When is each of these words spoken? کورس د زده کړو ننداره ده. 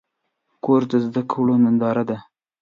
کورس 0.63 0.87
د 0.91 0.93
زده 1.05 1.21
کړو 1.31 1.55
ننداره 1.63 2.03
ده. 2.09 2.17